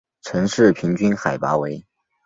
[0.23, 1.85] 城市平均海拔为。